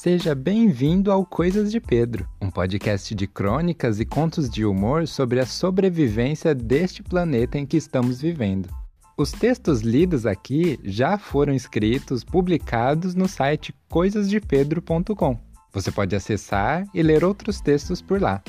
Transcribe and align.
Seja 0.00 0.32
bem-vindo 0.32 1.10
ao 1.10 1.26
Coisas 1.26 1.72
de 1.72 1.80
Pedro, 1.80 2.24
um 2.40 2.52
podcast 2.52 3.12
de 3.16 3.26
crônicas 3.26 3.98
e 3.98 4.04
contos 4.04 4.48
de 4.48 4.64
humor 4.64 5.08
sobre 5.08 5.40
a 5.40 5.44
sobrevivência 5.44 6.54
deste 6.54 7.02
planeta 7.02 7.58
em 7.58 7.66
que 7.66 7.76
estamos 7.76 8.20
vivendo. 8.20 8.68
Os 9.16 9.32
textos 9.32 9.80
lidos 9.80 10.24
aqui 10.24 10.78
já 10.84 11.18
foram 11.18 11.52
escritos, 11.52 12.22
publicados 12.22 13.16
no 13.16 13.26
site 13.26 13.74
coisasdepedro.com. 13.88 15.36
Você 15.72 15.90
pode 15.90 16.14
acessar 16.14 16.86
e 16.94 17.02
ler 17.02 17.24
outros 17.24 17.60
textos 17.60 18.00
por 18.00 18.22
lá. 18.22 18.40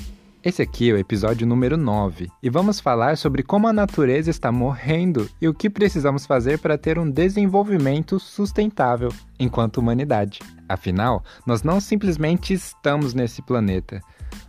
Esse 0.43 0.61
aqui 0.61 0.91
é 0.91 0.93
o 0.93 0.99
episódio 0.99 1.47
número 1.47 1.77
9 1.77 2.29
e 2.43 2.49
vamos 2.51 2.79
falar 2.79 3.17
sobre 3.17 3.41
como 3.41 3.67
a 3.67 3.73
natureza 3.73 4.29
está 4.29 4.51
morrendo 4.51 5.27
e 5.41 5.47
o 5.47 5.53
que 5.55 5.67
precisamos 5.67 6.27
fazer 6.27 6.59
para 6.59 6.77
ter 6.77 6.99
um 6.99 7.09
desenvolvimento 7.09 8.19
sustentável 8.19 9.11
enquanto 9.39 9.77
humanidade. 9.79 10.41
Afinal, 10.69 11.23
nós 11.47 11.63
não 11.63 11.79
simplesmente 11.79 12.53
estamos 12.53 13.15
nesse 13.15 13.41
planeta, 13.41 13.99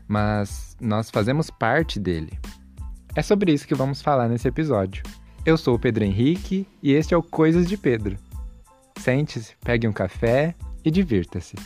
mas 0.07 0.77
nós 0.79 1.11
fazemos 1.11 1.51
parte 1.51 1.99
dele. 1.99 2.39
É 3.17 3.23
sobre 3.23 3.53
isso 3.53 3.67
que 3.67 3.75
vamos 3.75 4.03
falar 4.03 4.29
nesse 4.29 4.47
episódio. 4.47 5.03
Eu 5.45 5.57
sou 5.57 5.75
o 5.75 5.79
Pedro 5.79 6.05
Henrique 6.05 6.69
e 6.83 6.93
este 6.93 7.15
é 7.15 7.17
o 7.17 7.23
Coisas 7.23 7.67
de 7.67 7.79
Pedro. 7.79 8.19
Sente-se, 8.99 9.57
pegue 9.65 9.89
um 9.89 9.93
café 9.93 10.55
e 10.85 10.91
divirta-se. 10.91 11.57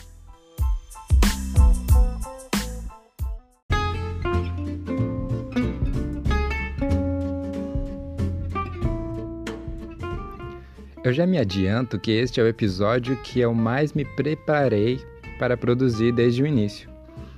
Eu 11.05 11.13
já 11.13 11.27
me 11.27 11.37
adianto 11.37 11.99
que 11.99 12.09
este 12.09 12.39
é 12.39 12.43
o 12.43 12.47
episódio 12.47 13.15
que 13.17 13.39
eu 13.39 13.53
mais 13.53 13.93
me 13.93 14.03
preparei 14.03 14.99
para 15.37 15.55
produzir 15.55 16.11
desde 16.11 16.41
o 16.41 16.47
início. 16.47 16.89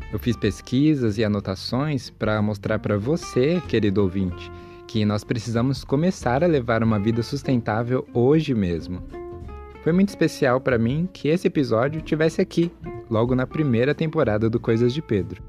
Eu 0.10 0.18
fiz 0.18 0.38
pesquisas 0.38 1.18
e 1.18 1.26
anotações 1.26 2.10
para 2.10 2.42
mostrar 2.42 2.80
para 2.80 2.98
você, 2.98 3.62
querido 3.68 4.02
ouvinte, 4.02 4.50
que 4.88 5.04
nós 5.04 5.26
precisamos 5.26 5.84
começar 5.84 6.46
a 6.46 6.48
levar 6.48 6.82
uma 6.82 6.98
vida 6.98 7.22
sustentável 7.22 8.08
hoje 8.14 8.56
mesmo. 8.56 9.04
Foi 9.84 9.92
muito 9.92 10.08
especial 10.08 10.62
para 10.62 10.78
mim 10.78 11.10
que 11.12 11.28
esse 11.28 11.48
episódio 11.48 12.02
tivesse 12.02 12.40
aqui, 12.40 12.72
logo 13.10 13.36
na 13.36 13.46
primeira 13.46 13.94
temporada 13.94 14.50
do 14.50 14.62
Coisas 14.62 14.94
de 14.94 15.02
Pedro. 15.02 15.44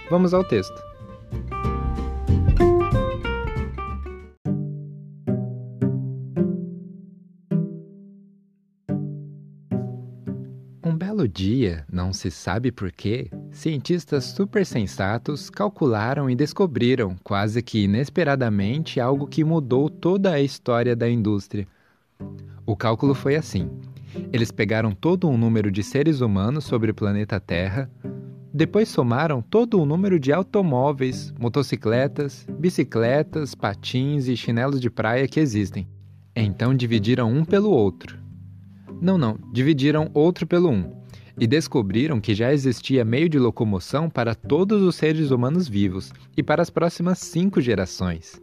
Vamos 0.09 0.33
ao 0.33 0.45
texto. 0.45 0.81
Um 10.85 10.97
belo 10.97 11.27
dia, 11.27 11.85
não 11.91 12.13
se 12.13 12.31
sabe 12.31 12.71
porquê, 12.71 13.29
cientistas 13.51 14.25
super 14.25 14.65
sensatos 14.65 15.51
calcularam 15.51 16.31
e 16.31 16.37
descobriram, 16.37 17.17
quase 17.25 17.61
que 17.61 17.85
inesperadamente, 17.85 19.01
algo 19.01 19.27
que 19.27 19.43
mudou 19.43 19.91
toda 19.91 20.33
a 20.33 20.41
história 20.41 20.95
da 20.95 21.11
indústria. 21.11 21.67
O 22.65 22.77
cálculo 22.77 23.15
foi 23.15 23.35
assim: 23.35 23.69
eles 24.33 24.51
pegaram 24.51 24.93
todo 24.93 25.29
um 25.29 25.37
número 25.37 25.71
de 25.71 25.83
seres 25.83 26.21
humanos 26.21 26.65
sobre 26.65 26.91
o 26.91 26.95
planeta 26.95 27.39
Terra, 27.41 27.91
depois 28.57 28.89
somaram 28.89 29.43
todo 29.43 29.81
o 29.81 29.85
número 29.85 30.17
de 30.21 30.33
automóveis, 30.33 31.35
motocicletas, 31.37 32.47
bicicletas, 32.57 33.53
patins 33.53 34.29
e 34.29 34.37
chinelos 34.37 34.81
de 34.81 34.89
praia 34.89 35.27
que 35.27 35.41
existem. 35.41 35.89
Então 36.37 36.73
dividiram 36.73 37.33
um 37.33 37.45
pelo 37.45 37.71
outro. 37.71 38.17
Não, 39.01 39.19
não, 39.19 39.37
dividiram 39.53 40.09
outro 40.15 40.47
pelo 40.47 40.71
um. 40.71 40.93
E 41.37 41.49
descobriram 41.49 42.21
que 42.21 42.33
já 42.33 42.53
existia 42.53 43.05
meio 43.05 43.29
de 43.29 43.41
locomoção 43.41 44.09
para 44.09 44.37
todos 44.37 44.83
os 44.83 44.95
seres 44.95 45.33
humanos 45.33 45.67
vivos 45.67 46.13
e 46.37 46.43
para 46.43 46.63
as 46.63 46.71
próximas 46.71 47.19
cinco 47.19 47.61
gerações. 47.61 48.41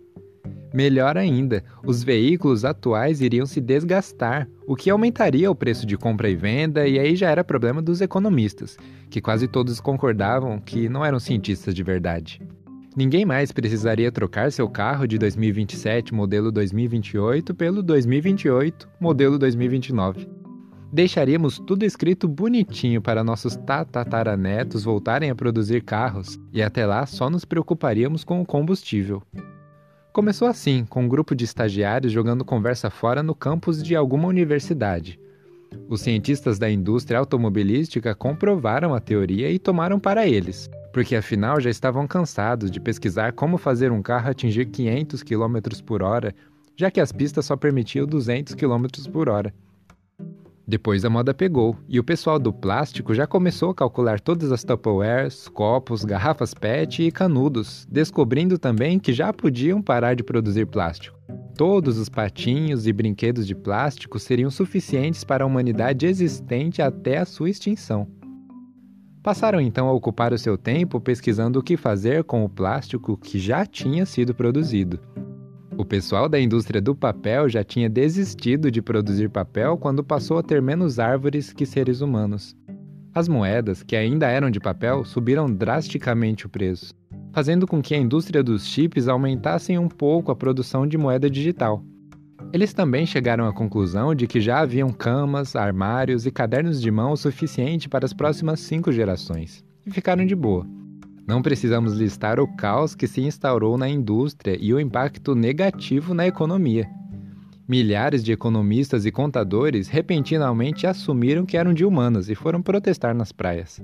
Melhor 0.73 1.17
ainda, 1.17 1.63
os 1.85 2.01
veículos 2.01 2.63
atuais 2.63 3.19
iriam 3.19 3.45
se 3.45 3.59
desgastar, 3.59 4.47
o 4.65 4.75
que 4.75 4.89
aumentaria 4.89 5.51
o 5.51 5.55
preço 5.55 5.85
de 5.85 5.97
compra 5.97 6.29
e 6.29 6.35
venda, 6.35 6.87
e 6.87 6.97
aí 6.97 7.15
já 7.15 7.29
era 7.29 7.43
problema 7.43 7.81
dos 7.81 7.99
economistas, 7.99 8.77
que 9.09 9.19
quase 9.19 9.47
todos 9.47 9.81
concordavam 9.81 10.61
que 10.61 10.87
não 10.87 11.03
eram 11.03 11.19
cientistas 11.19 11.75
de 11.75 11.83
verdade. 11.83 12.41
Ninguém 12.95 13.25
mais 13.25 13.51
precisaria 13.51 14.11
trocar 14.11 14.51
seu 14.51 14.69
carro 14.69 15.07
de 15.07 15.17
2027 15.17 16.13
modelo 16.13 16.51
2028 16.51 17.53
pelo 17.55 17.83
2028 17.83 18.89
modelo 18.99 19.37
2029. 19.37 20.27
Deixaríamos 20.91 21.57
tudo 21.59 21.85
escrito 21.85 22.27
bonitinho 22.27 23.01
para 23.01 23.23
nossos 23.23 23.55
tatataranetos 23.55 24.83
voltarem 24.83 25.29
a 25.29 25.35
produzir 25.35 25.83
carros, 25.83 26.37
e 26.51 26.61
até 26.61 26.85
lá 26.85 27.05
só 27.05 27.29
nos 27.29 27.45
preocuparíamos 27.45 28.25
com 28.25 28.41
o 28.41 28.45
combustível. 28.45 29.23
Começou 30.13 30.49
assim, 30.49 30.83
com 30.89 31.03
um 31.03 31.07
grupo 31.07 31.33
de 31.33 31.45
estagiários 31.45 32.11
jogando 32.11 32.43
conversa 32.43 32.89
fora 32.89 33.23
no 33.23 33.33
campus 33.33 33.81
de 33.81 33.95
alguma 33.95 34.27
universidade. 34.27 35.17
Os 35.87 36.01
cientistas 36.01 36.59
da 36.59 36.69
indústria 36.69 37.17
automobilística 37.17 38.13
comprovaram 38.13 38.93
a 38.93 38.99
teoria 38.99 39.49
e 39.49 39.57
tomaram 39.57 40.01
para 40.01 40.27
eles, 40.27 40.69
porque 40.91 41.15
afinal 41.15 41.61
já 41.61 41.69
estavam 41.69 42.05
cansados 42.05 42.69
de 42.69 42.77
pesquisar 42.77 43.31
como 43.31 43.57
fazer 43.57 43.89
um 43.89 44.01
carro 44.01 44.29
atingir 44.29 44.65
500 44.65 45.23
km 45.23 45.57
por 45.85 46.03
hora, 46.03 46.35
já 46.75 46.91
que 46.91 46.99
as 46.99 47.13
pistas 47.13 47.45
só 47.45 47.55
permitiam 47.55 48.05
200 48.05 48.53
km 48.53 48.87
por 49.13 49.29
hora. 49.29 49.53
Depois 50.71 51.03
a 51.03 51.09
moda 51.09 51.33
pegou 51.33 51.75
e 51.85 51.99
o 51.99 52.03
pessoal 52.03 52.39
do 52.39 52.53
plástico 52.53 53.13
já 53.13 53.27
começou 53.27 53.71
a 53.71 53.75
calcular 53.75 54.21
todas 54.21 54.53
as 54.53 54.63
Tupperwares, 54.63 55.49
copos, 55.49 56.05
garrafas 56.05 56.53
PET 56.53 57.03
e 57.03 57.11
canudos, 57.11 57.85
descobrindo 57.91 58.57
também 58.57 58.97
que 58.97 59.11
já 59.11 59.33
podiam 59.33 59.81
parar 59.81 60.15
de 60.15 60.23
produzir 60.23 60.65
plástico. 60.65 61.19
Todos 61.57 61.97
os 61.97 62.07
patinhos 62.07 62.87
e 62.87 62.93
brinquedos 62.93 63.45
de 63.45 63.53
plástico 63.53 64.17
seriam 64.17 64.49
suficientes 64.49 65.25
para 65.25 65.43
a 65.43 65.47
humanidade 65.47 66.05
existente 66.05 66.81
até 66.81 67.17
a 67.17 67.25
sua 67.25 67.49
extinção. 67.49 68.07
Passaram 69.21 69.59
então 69.59 69.89
a 69.89 69.91
ocupar 69.91 70.31
o 70.31 70.37
seu 70.37 70.57
tempo 70.57 71.01
pesquisando 71.01 71.59
o 71.59 71.63
que 71.63 71.75
fazer 71.75 72.23
com 72.23 72.45
o 72.45 72.49
plástico 72.49 73.17
que 73.17 73.37
já 73.37 73.65
tinha 73.65 74.05
sido 74.05 74.33
produzido. 74.33 75.01
O 75.77 75.85
pessoal 75.85 76.27
da 76.27 76.39
indústria 76.39 76.81
do 76.81 76.93
papel 76.93 77.47
já 77.47 77.63
tinha 77.63 77.89
desistido 77.89 78.69
de 78.69 78.81
produzir 78.81 79.29
papel 79.29 79.77
quando 79.77 80.03
passou 80.03 80.37
a 80.37 80.43
ter 80.43 80.61
menos 80.61 80.99
árvores 80.99 81.53
que 81.53 81.65
seres 81.65 82.01
humanos. 82.01 82.55
As 83.13 83.27
moedas, 83.27 83.81
que 83.81 83.95
ainda 83.95 84.27
eram 84.27 84.49
de 84.49 84.59
papel, 84.59 85.03
subiram 85.05 85.47
drasticamente 85.51 86.45
o 86.45 86.49
preço, 86.49 86.93
fazendo 87.33 87.65
com 87.65 87.81
que 87.81 87.95
a 87.95 87.97
indústria 87.97 88.43
dos 88.43 88.65
chips 88.65 89.07
aumentasse 89.07 89.77
um 89.77 89.87
pouco 89.87 90.31
a 90.31 90.35
produção 90.35 90.85
de 90.85 90.97
moeda 90.97 91.29
digital. 91.29 91.83
Eles 92.53 92.73
também 92.73 93.05
chegaram 93.05 93.47
à 93.47 93.53
conclusão 93.53 94.13
de 94.13 94.27
que 94.27 94.41
já 94.41 94.59
haviam 94.59 94.89
camas, 94.89 95.55
armários 95.55 96.25
e 96.25 96.31
cadernos 96.31 96.81
de 96.81 96.91
mão 96.91 97.13
o 97.13 97.17
suficiente 97.17 97.87
para 97.87 98.05
as 98.05 98.13
próximas 98.13 98.59
cinco 98.59 98.91
gerações, 98.91 99.63
e 99.85 99.91
ficaram 99.91 100.25
de 100.25 100.35
boa. 100.35 100.65
Não 101.27 101.41
precisamos 101.41 101.93
listar 101.93 102.39
o 102.39 102.47
caos 102.55 102.95
que 102.95 103.07
se 103.07 103.21
instaurou 103.21 103.77
na 103.77 103.87
indústria 103.87 104.57
e 104.59 104.73
o 104.73 104.79
impacto 104.79 105.35
negativo 105.35 106.13
na 106.13 106.27
economia. 106.27 106.89
Milhares 107.67 108.23
de 108.23 108.31
economistas 108.31 109.05
e 109.05 109.11
contadores 109.11 109.87
repentinamente 109.87 110.85
assumiram 110.85 111.45
que 111.45 111.55
eram 111.55 111.73
de 111.73 111.85
humanas 111.85 112.29
e 112.29 112.35
foram 112.35 112.61
protestar 112.61 113.15
nas 113.15 113.31
praias. 113.31 113.81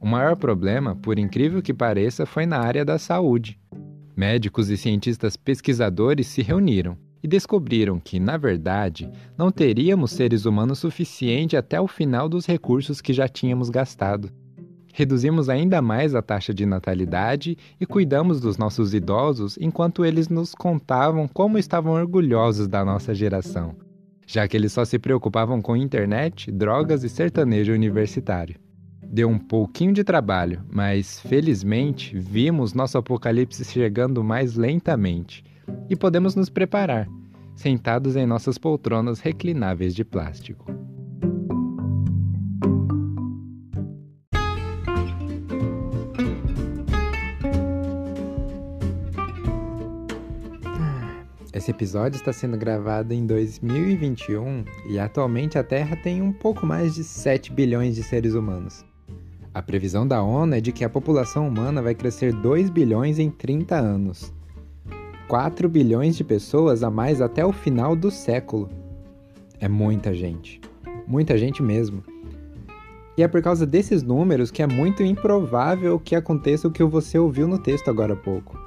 O 0.00 0.06
maior 0.06 0.34
problema, 0.34 0.96
por 0.96 1.18
incrível 1.18 1.62
que 1.62 1.72
pareça, 1.72 2.26
foi 2.26 2.46
na 2.46 2.58
área 2.58 2.84
da 2.84 2.98
saúde. 2.98 3.60
Médicos 4.16 4.68
e 4.68 4.76
cientistas 4.76 5.36
pesquisadores 5.36 6.26
se 6.26 6.42
reuniram 6.42 6.96
e 7.22 7.28
descobriram 7.28 8.00
que, 8.00 8.18
na 8.18 8.36
verdade, 8.36 9.08
não 9.38 9.52
teríamos 9.52 10.10
seres 10.10 10.44
humanos 10.44 10.80
suficiente 10.80 11.56
até 11.56 11.80
o 11.80 11.86
final 11.86 12.28
dos 12.28 12.44
recursos 12.44 13.00
que 13.00 13.12
já 13.12 13.28
tínhamos 13.28 13.70
gastado 13.70 14.32
Reduzimos 14.94 15.48
ainda 15.48 15.80
mais 15.80 16.14
a 16.14 16.20
taxa 16.20 16.52
de 16.52 16.66
natalidade 16.66 17.56
e 17.80 17.86
cuidamos 17.86 18.40
dos 18.40 18.58
nossos 18.58 18.92
idosos 18.92 19.56
enquanto 19.58 20.04
eles 20.04 20.28
nos 20.28 20.54
contavam 20.54 21.26
como 21.26 21.56
estavam 21.56 21.94
orgulhosos 21.94 22.68
da 22.68 22.84
nossa 22.84 23.14
geração, 23.14 23.74
já 24.26 24.46
que 24.46 24.54
eles 24.54 24.70
só 24.70 24.84
se 24.84 24.98
preocupavam 24.98 25.62
com 25.62 25.74
internet, 25.74 26.52
drogas 26.52 27.02
e 27.04 27.08
sertanejo 27.08 27.72
universitário. 27.72 28.56
Deu 29.02 29.30
um 29.30 29.38
pouquinho 29.38 29.94
de 29.94 30.04
trabalho, 30.04 30.62
mas 30.70 31.20
felizmente 31.20 32.18
vimos 32.18 32.74
nosso 32.74 32.98
apocalipse 32.98 33.64
chegando 33.64 34.22
mais 34.22 34.56
lentamente 34.56 35.42
e 35.88 35.96
podemos 35.96 36.34
nos 36.34 36.50
preparar, 36.50 37.08
sentados 37.54 38.14
em 38.14 38.26
nossas 38.26 38.58
poltronas 38.58 39.20
reclináveis 39.20 39.94
de 39.94 40.04
plástico. 40.04 40.66
Esse 51.62 51.70
episódio 51.70 52.16
está 52.16 52.32
sendo 52.32 52.56
gravado 52.56 53.14
em 53.14 53.24
2021 53.24 54.64
e 54.84 54.98
atualmente 54.98 55.56
a 55.56 55.62
Terra 55.62 55.94
tem 55.94 56.20
um 56.20 56.32
pouco 56.32 56.66
mais 56.66 56.92
de 56.92 57.04
7 57.04 57.52
bilhões 57.52 57.94
de 57.94 58.02
seres 58.02 58.34
humanos. 58.34 58.84
A 59.54 59.62
previsão 59.62 60.04
da 60.04 60.20
ONU 60.20 60.56
é 60.56 60.60
de 60.60 60.72
que 60.72 60.84
a 60.84 60.88
população 60.88 61.46
humana 61.46 61.80
vai 61.80 61.94
crescer 61.94 62.32
2 62.32 62.68
bilhões 62.68 63.20
em 63.20 63.30
30 63.30 63.76
anos. 63.76 64.34
4 65.28 65.68
bilhões 65.68 66.16
de 66.16 66.24
pessoas 66.24 66.82
a 66.82 66.90
mais 66.90 67.20
até 67.20 67.46
o 67.46 67.52
final 67.52 67.94
do 67.94 68.10
século. 68.10 68.68
É 69.60 69.68
muita 69.68 70.12
gente. 70.12 70.60
Muita 71.06 71.38
gente 71.38 71.62
mesmo. 71.62 72.02
E 73.16 73.22
é 73.22 73.28
por 73.28 73.40
causa 73.40 73.64
desses 73.64 74.02
números 74.02 74.50
que 74.50 74.64
é 74.64 74.66
muito 74.66 75.04
improvável 75.04 76.00
que 76.00 76.16
aconteça 76.16 76.66
o 76.66 76.72
que 76.72 76.82
você 76.82 77.20
ouviu 77.20 77.46
no 77.46 77.56
texto 77.56 77.88
agora 77.88 78.14
há 78.14 78.16
pouco. 78.16 78.61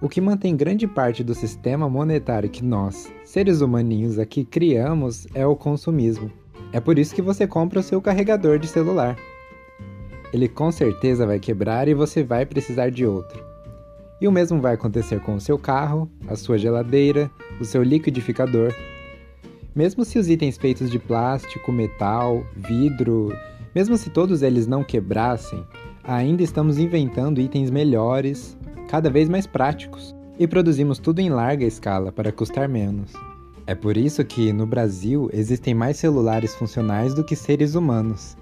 O 0.00 0.08
que 0.08 0.20
mantém 0.20 0.56
grande 0.56 0.86
parte 0.86 1.24
do 1.24 1.34
sistema 1.34 1.88
monetário 1.88 2.48
que 2.48 2.64
nós, 2.64 3.12
seres 3.24 3.60
humaninhos 3.60 4.16
aqui, 4.16 4.44
criamos 4.44 5.26
é 5.34 5.44
o 5.44 5.56
consumismo. 5.56 6.30
É 6.72 6.78
por 6.78 7.00
isso 7.00 7.12
que 7.12 7.20
você 7.20 7.48
compra 7.48 7.80
o 7.80 7.82
seu 7.82 8.00
carregador 8.00 8.60
de 8.60 8.68
celular. 8.68 9.16
Ele 10.32 10.48
com 10.48 10.70
certeza 10.70 11.26
vai 11.26 11.40
quebrar 11.40 11.88
e 11.88 11.94
você 11.94 12.22
vai 12.22 12.46
precisar 12.46 12.90
de 12.90 13.04
outro. 13.04 13.42
E 14.20 14.28
o 14.28 14.32
mesmo 14.32 14.60
vai 14.60 14.74
acontecer 14.74 15.20
com 15.20 15.34
o 15.34 15.40
seu 15.40 15.58
carro, 15.58 16.08
a 16.28 16.36
sua 16.36 16.58
geladeira, 16.58 17.28
o 17.60 17.64
seu 17.64 17.82
liquidificador. 17.82 18.72
Mesmo 19.74 20.04
se 20.04 20.16
os 20.16 20.28
itens 20.28 20.56
feitos 20.56 20.90
de 20.90 20.98
plástico, 21.00 21.72
metal, 21.72 22.44
vidro, 22.54 23.32
mesmo 23.74 23.96
se 23.96 24.10
todos 24.10 24.42
eles 24.42 24.66
não 24.66 24.84
quebrassem, 24.84 25.64
ainda 26.04 26.42
estamos 26.42 26.78
inventando 26.78 27.40
itens 27.40 27.70
melhores, 27.70 28.57
cada 28.88 29.08
vez 29.08 29.28
mais 29.28 29.46
práticos, 29.46 30.16
e 30.38 30.48
produzimos 30.48 30.98
tudo 30.98 31.20
em 31.20 31.28
larga 31.28 31.64
escala 31.64 32.10
para 32.10 32.32
custar 32.32 32.68
menos. 32.68 33.12
É 33.66 33.74
por 33.74 33.96
isso 33.96 34.24
que, 34.24 34.52
no 34.52 34.66
Brasil, 34.66 35.28
existem 35.32 35.74
mais 35.74 35.98
celulares 35.98 36.54
funcionais 36.54 37.12
do 37.12 37.22
que 37.22 37.36
seres 37.36 37.74
humanos. 37.74 38.36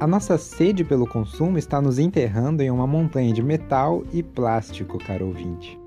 A 0.00 0.06
nossa 0.06 0.38
sede 0.38 0.82
pelo 0.82 1.06
consumo 1.06 1.58
está 1.58 1.80
nos 1.80 1.98
enterrando 1.98 2.62
em 2.62 2.70
uma 2.70 2.86
montanha 2.86 3.32
de 3.32 3.42
metal 3.42 4.02
e 4.12 4.22
plástico, 4.22 4.98
caro 4.98 5.26
ouvinte. 5.26 5.78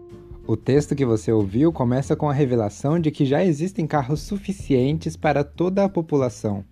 O 0.47 0.57
texto 0.57 0.95
que 0.95 1.05
você 1.05 1.31
ouviu 1.31 1.71
começa 1.71 2.15
com 2.15 2.29
a 2.29 2.33
revelação 2.33 2.99
de 2.99 3.11
que 3.11 3.25
já 3.25 3.43
existem 3.43 3.85
carros 3.85 4.21
suficientes 4.21 5.15
para 5.15 5.43
toda 5.43 5.83
a 5.83 5.89
população. 5.89 6.65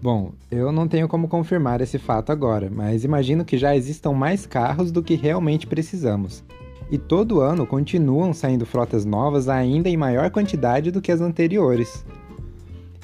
Bom, 0.00 0.32
eu 0.48 0.70
não 0.70 0.86
tenho 0.86 1.08
como 1.08 1.26
confirmar 1.26 1.80
esse 1.80 1.98
fato 1.98 2.30
agora, 2.30 2.70
mas 2.72 3.04
imagino 3.04 3.44
que 3.44 3.58
já 3.58 3.74
existam 3.74 4.12
mais 4.12 4.46
carros 4.46 4.92
do 4.92 5.02
que 5.02 5.16
realmente 5.16 5.66
precisamos. 5.66 6.44
E 6.88 6.96
todo 6.96 7.40
ano 7.40 7.66
continuam 7.66 8.32
saindo 8.32 8.64
frotas 8.64 9.04
novas 9.04 9.48
ainda 9.48 9.88
em 9.88 9.96
maior 9.96 10.30
quantidade 10.30 10.92
do 10.92 11.02
que 11.02 11.10
as 11.10 11.20
anteriores. 11.20 12.04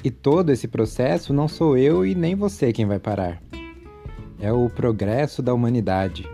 E 0.03 0.09
todo 0.09 0.51
esse 0.51 0.69
processo 0.69 1.33
não 1.33 1.47
sou 1.49 1.77
eu 1.77 2.05
e 2.05 2.15
nem 2.15 2.33
você 2.33 2.71
quem 2.71 2.85
vai 2.85 2.97
parar. 2.97 3.41
É 4.39 4.51
o 4.51 4.69
progresso 4.69 5.41
da 5.41 5.53
humanidade. 5.53 6.25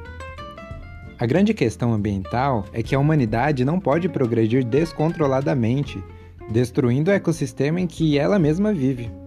A 1.18 1.26
grande 1.26 1.54
questão 1.54 1.92
ambiental 1.94 2.66
é 2.72 2.84
que 2.84 2.94
a 2.94 3.00
humanidade 3.00 3.66
não 3.66 3.80
pode 3.80 4.08
progredir 4.10 4.64
descontroladamente, 4.64 6.04
destruindo 6.52 7.10
o 7.10 7.14
ecossistema 7.14 7.80
em 7.80 7.88
que 7.88 8.18
ela 8.18 8.40
mesma 8.40 8.74
vive. 8.74 9.21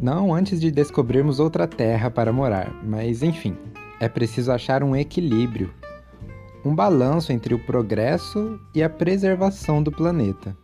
Não 0.00 0.32
antes 0.32 0.58
de 0.58 0.70
descobrirmos 0.70 1.38
outra 1.38 1.68
terra 1.68 2.10
para 2.10 2.32
morar, 2.32 2.72
mas 2.82 3.22
enfim, 3.22 3.54
é 4.00 4.08
preciso 4.08 4.50
achar 4.50 4.82
um 4.82 4.96
equilíbrio, 4.96 5.74
um 6.64 6.74
balanço 6.74 7.32
entre 7.32 7.52
o 7.52 7.58
progresso 7.58 8.58
e 8.74 8.82
a 8.82 8.88
preservação 8.88 9.82
do 9.82 9.92
planeta. 9.92 10.56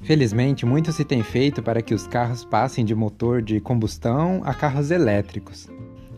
Felizmente, 0.00 0.66
muito 0.66 0.90
se 0.90 1.04
tem 1.04 1.22
feito 1.22 1.62
para 1.62 1.80
que 1.80 1.94
os 1.94 2.08
carros 2.08 2.44
passem 2.44 2.84
de 2.84 2.92
motor 2.92 3.40
de 3.40 3.60
combustão 3.60 4.42
a 4.44 4.52
carros 4.52 4.90
elétricos. 4.90 5.68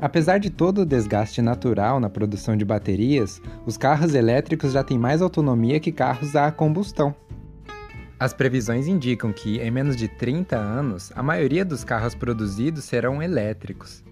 Apesar 0.01 0.39
de 0.39 0.49
todo 0.49 0.81
o 0.81 0.87
desgaste 0.87 1.43
natural 1.43 2.01
na 2.01 2.09
produção 2.09 2.57
de 2.57 2.65
baterias, 2.65 3.43
os 3.67 3.77
carros 3.77 4.15
elétricos 4.15 4.73
já 4.73 4.83
têm 4.83 4.99
mais 4.99 5.21
autonomia 5.21 5.79
que 5.79 5.93
carros 5.93 6.35
a 6.35 6.51
combustão. 6.51 7.15
As 8.19 8.33
previsões 8.33 8.87
indicam 8.87 9.33
que, 9.33 9.59
em 9.59 9.71
menos 9.71 9.97
de 9.97 10.07
30 10.07 10.57
anos, 10.57 11.13
a 11.17 11.23
maioria 11.23 11.65
dos 11.65 11.83
carros 11.83 12.15
produzidos 12.15 12.85
serão 12.85 13.23
elétricos. 13.23 14.05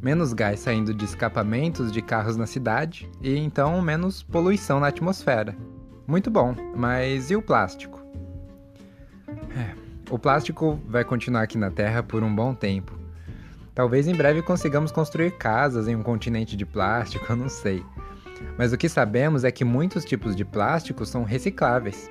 Menos 0.00 0.32
gás 0.32 0.60
saindo 0.60 0.94
de 0.94 1.04
escapamentos 1.04 1.90
de 1.90 2.00
carros 2.00 2.36
na 2.36 2.46
cidade 2.46 3.10
e 3.20 3.36
então 3.36 3.82
menos 3.82 4.22
poluição 4.22 4.78
na 4.78 4.88
atmosfera. 4.88 5.56
Muito 6.06 6.30
bom, 6.30 6.54
mas 6.76 7.30
e 7.30 7.36
o 7.36 7.42
plástico? 7.42 8.00
É, 9.56 9.74
o 10.08 10.18
plástico 10.18 10.80
vai 10.86 11.04
continuar 11.04 11.42
aqui 11.42 11.58
na 11.58 11.70
Terra 11.70 12.02
por 12.02 12.22
um 12.22 12.34
bom 12.34 12.54
tempo. 12.54 12.96
Talvez 13.74 14.06
em 14.06 14.14
breve 14.14 14.40
consigamos 14.40 14.92
construir 14.92 15.32
casas 15.32 15.88
em 15.88 15.96
um 15.96 16.02
continente 16.02 16.56
de 16.56 16.64
plástico, 16.64 17.26
eu 17.30 17.36
não 17.36 17.48
sei. 17.48 17.84
Mas 18.56 18.72
o 18.72 18.78
que 18.78 18.88
sabemos 18.88 19.42
é 19.42 19.50
que 19.50 19.64
muitos 19.64 20.04
tipos 20.04 20.36
de 20.36 20.44
plástico 20.44 21.04
são 21.04 21.24
recicláveis. 21.24 22.08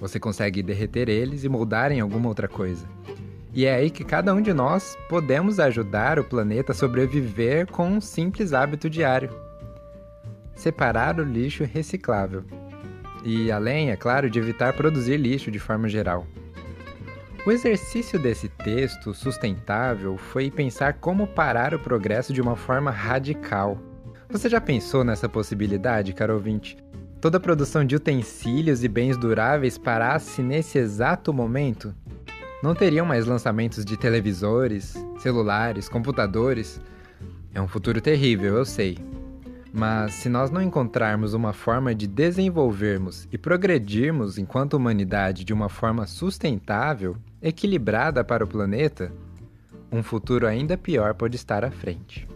Você 0.00 0.20
consegue 0.20 0.62
derreter 0.62 1.08
eles 1.08 1.44
e 1.44 1.48
moldar 1.48 1.90
em 1.90 2.00
alguma 2.00 2.28
outra 2.28 2.48
coisa. 2.48 2.86
E 3.52 3.64
é 3.64 3.74
aí 3.74 3.90
que 3.90 4.04
cada 4.04 4.34
um 4.34 4.42
de 4.42 4.52
nós 4.52 4.96
podemos 5.08 5.58
ajudar 5.58 6.18
o 6.18 6.24
planeta 6.24 6.72
a 6.72 6.74
sobreviver 6.74 7.66
com 7.70 7.88
um 7.88 8.00
simples 8.00 8.52
hábito 8.52 8.90
diário: 8.90 9.30
separar 10.54 11.18
o 11.18 11.24
lixo 11.24 11.64
reciclável. 11.64 12.44
E 13.24 13.50
além, 13.50 13.90
é 13.90 13.96
claro, 13.96 14.28
de 14.28 14.38
evitar 14.38 14.74
produzir 14.74 15.16
lixo 15.16 15.50
de 15.50 15.58
forma 15.58 15.88
geral. 15.88 16.26
O 17.46 17.50
exercício 17.50 18.18
desse 18.18 18.48
texto 18.48 19.14
sustentável 19.14 20.16
foi 20.16 20.50
pensar 20.50 20.94
como 20.94 21.26
parar 21.26 21.72
o 21.72 21.78
progresso 21.78 22.32
de 22.32 22.40
uma 22.40 22.56
forma 22.56 22.90
radical. 22.90 23.78
Você 24.28 24.48
já 24.48 24.60
pensou 24.60 25.04
nessa 25.04 25.28
possibilidade, 25.28 26.12
caro 26.12 26.34
ouvinte? 26.34 26.76
Toda 27.26 27.38
a 27.38 27.40
produção 27.40 27.84
de 27.84 27.96
utensílios 27.96 28.84
e 28.84 28.88
bens 28.88 29.16
duráveis 29.16 29.76
parasse 29.76 30.40
nesse 30.40 30.78
exato 30.78 31.32
momento, 31.32 31.92
não 32.62 32.72
teriam 32.72 33.04
mais 33.04 33.26
lançamentos 33.26 33.84
de 33.84 33.96
televisores, 33.96 34.94
celulares, 35.18 35.88
computadores. 35.88 36.80
É 37.52 37.60
um 37.60 37.66
futuro 37.66 38.00
terrível, 38.00 38.54
eu 38.54 38.64
sei. 38.64 38.96
Mas 39.72 40.14
se 40.14 40.28
nós 40.28 40.52
não 40.52 40.62
encontrarmos 40.62 41.34
uma 41.34 41.52
forma 41.52 41.92
de 41.92 42.06
desenvolvermos 42.06 43.26
e 43.32 43.36
progredirmos 43.36 44.38
enquanto 44.38 44.74
humanidade 44.74 45.42
de 45.42 45.52
uma 45.52 45.68
forma 45.68 46.06
sustentável, 46.06 47.16
equilibrada 47.42 48.22
para 48.22 48.44
o 48.44 48.46
planeta, 48.46 49.12
um 49.90 50.00
futuro 50.00 50.46
ainda 50.46 50.78
pior 50.78 51.12
pode 51.12 51.34
estar 51.34 51.64
à 51.64 51.72
frente. 51.72 52.28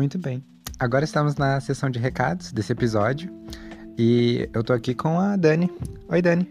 Muito 0.00 0.18
bem. 0.18 0.42
Agora 0.78 1.04
estamos 1.04 1.36
na 1.36 1.60
sessão 1.60 1.90
de 1.90 1.98
recados 1.98 2.52
desse 2.52 2.72
episódio 2.72 3.30
e 3.98 4.48
eu 4.54 4.64
tô 4.64 4.72
aqui 4.72 4.94
com 4.94 5.20
a 5.20 5.36
Dani. 5.36 5.70
Oi, 6.08 6.22
Dani. 6.22 6.50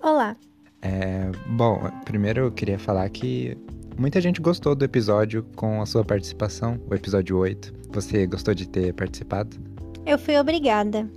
Olá. 0.00 0.36
É, 0.80 1.32
bom, 1.48 1.90
primeiro 2.04 2.42
eu 2.42 2.52
queria 2.52 2.78
falar 2.78 3.08
que 3.10 3.58
muita 3.98 4.20
gente 4.20 4.40
gostou 4.40 4.76
do 4.76 4.84
episódio 4.84 5.44
com 5.56 5.82
a 5.82 5.86
sua 5.86 6.04
participação, 6.04 6.80
o 6.88 6.94
episódio 6.94 7.36
8. 7.38 7.74
Você 7.90 8.24
gostou 8.24 8.54
de 8.54 8.68
ter 8.68 8.94
participado? 8.94 9.56
Eu 10.06 10.16
fui 10.16 10.38
obrigada. 10.38 11.10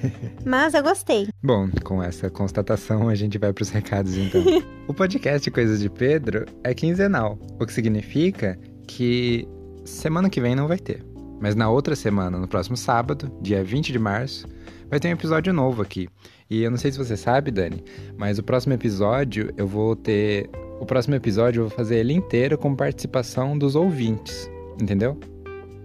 Mas 0.46 0.72
eu 0.72 0.82
gostei. 0.82 1.28
Bom, 1.42 1.68
com 1.84 2.02
essa 2.02 2.30
constatação 2.30 3.10
a 3.10 3.14
gente 3.14 3.36
vai 3.36 3.52
para 3.52 3.62
os 3.62 3.68
recados 3.68 4.16
então. 4.16 4.42
o 4.88 4.94
podcast 4.94 5.50
Coisas 5.50 5.78
de 5.78 5.90
Pedro 5.90 6.46
é 6.64 6.72
quinzenal, 6.72 7.38
o 7.60 7.66
que 7.66 7.72
significa 7.74 8.58
que 8.86 9.46
Semana 9.86 10.28
que 10.28 10.40
vem 10.40 10.54
não 10.54 10.66
vai 10.66 10.78
ter. 10.78 11.04
Mas 11.40 11.54
na 11.54 11.70
outra 11.70 11.94
semana, 11.94 12.38
no 12.38 12.48
próximo 12.48 12.76
sábado, 12.76 13.30
dia 13.40 13.62
20 13.62 13.92
de 13.92 13.98
março, 13.98 14.48
vai 14.90 14.98
ter 14.98 15.08
um 15.08 15.12
episódio 15.12 15.52
novo 15.52 15.82
aqui. 15.82 16.08
E 16.50 16.62
eu 16.62 16.70
não 16.70 16.78
sei 16.78 16.90
se 16.90 16.98
você 16.98 17.16
sabe, 17.16 17.50
Dani, 17.50 17.84
mas 18.16 18.38
o 18.38 18.42
próximo 18.42 18.72
episódio 18.72 19.52
eu 19.56 19.66
vou 19.66 19.94
ter. 19.94 20.50
O 20.80 20.86
próximo 20.86 21.14
episódio 21.14 21.60
eu 21.60 21.68
vou 21.68 21.76
fazer 21.76 21.98
ele 21.98 22.12
inteiro 22.12 22.58
com 22.58 22.74
participação 22.74 23.56
dos 23.56 23.74
ouvintes. 23.74 24.50
Entendeu? 24.80 25.18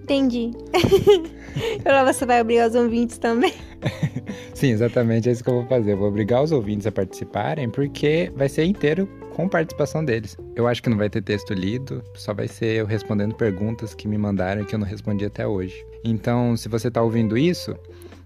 Entendi. 0.04 0.52
Agora 1.86 2.12
você 2.12 2.26
vai 2.26 2.42
obrigar 2.42 2.70
os 2.70 2.76
ouvintes 2.76 3.18
também. 3.18 3.54
Sim, 4.54 4.72
exatamente 4.72 5.30
é 5.30 5.32
isso 5.32 5.44
que 5.44 5.50
eu 5.50 5.56
vou 5.56 5.66
fazer. 5.66 5.94
Eu 5.94 5.98
vou 5.98 6.08
obrigar 6.08 6.44
os 6.44 6.52
ouvintes 6.52 6.88
a 6.88 6.92
participarem, 6.92 7.70
porque 7.70 8.32
vai 8.36 8.50
ser 8.50 8.66
inteiro 8.66 9.08
com 9.36 9.48
participação 9.48 10.04
deles. 10.04 10.38
Eu 10.56 10.68
acho 10.68 10.82
que 10.82 10.90
não 10.90 10.98
vai 10.98 11.10
ter 11.10 11.22
texto 11.22 11.54
lido, 11.54 12.04
só 12.16 12.34
vai 12.34 12.48
ser 12.48 12.76
eu 12.76 12.86
respondendo 12.86 13.36
perguntas 13.36 13.94
que 13.94 14.08
me 14.08 14.18
mandaram 14.18 14.62
e 14.62 14.66
que 14.66 14.76
eu 14.76 14.80
não 14.80 14.86
respondi 14.86 15.26
até 15.26 15.48
hoje. 15.48 15.86
Então, 16.04 16.56
se 16.58 16.68
você 16.68 16.90
está 16.90 17.02
ouvindo 17.02 17.38
isso, 17.38 17.76